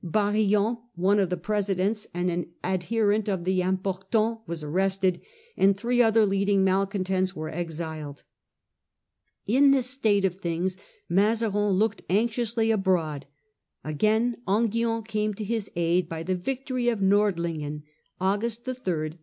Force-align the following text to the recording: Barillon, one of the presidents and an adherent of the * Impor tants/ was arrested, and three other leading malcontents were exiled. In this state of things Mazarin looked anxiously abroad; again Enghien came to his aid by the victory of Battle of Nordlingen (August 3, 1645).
Barillon, 0.03 0.79
one 0.95 1.19
of 1.19 1.29
the 1.29 1.37
presidents 1.37 2.07
and 2.11 2.31
an 2.31 2.47
adherent 2.63 3.29
of 3.29 3.43
the 3.43 3.59
* 3.61 3.61
Impor 3.61 4.01
tants/ 4.09 4.39
was 4.47 4.63
arrested, 4.63 5.21
and 5.55 5.77
three 5.77 6.01
other 6.01 6.25
leading 6.25 6.63
malcontents 6.63 7.35
were 7.35 7.49
exiled. 7.49 8.23
In 9.45 9.69
this 9.69 9.85
state 9.85 10.25
of 10.25 10.39
things 10.41 10.75
Mazarin 11.07 11.73
looked 11.73 12.01
anxiously 12.09 12.71
abroad; 12.71 13.27
again 13.83 14.37
Enghien 14.47 15.05
came 15.07 15.35
to 15.35 15.43
his 15.43 15.69
aid 15.75 16.09
by 16.09 16.23
the 16.23 16.33
victory 16.33 16.89
of 16.89 16.97
Battle 16.99 17.17
of 17.27 17.35
Nordlingen 17.37 17.83
(August 18.19 18.65
3, 18.65 18.71
1645). 18.73 19.19